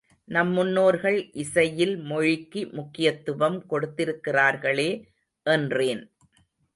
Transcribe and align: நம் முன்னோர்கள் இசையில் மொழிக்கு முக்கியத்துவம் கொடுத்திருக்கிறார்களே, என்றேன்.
நம் 0.27 0.51
முன்னோர்கள் 0.51 1.29
இசையில் 1.33 1.97
மொழிக்கு 1.97 2.69
முக்கியத்துவம் 2.71 3.65
கொடுத்திருக்கிறார்களே, 3.69 4.89
என்றேன். 5.45 6.01